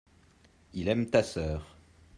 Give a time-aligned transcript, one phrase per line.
[0.73, 1.77] il aime ta sœur.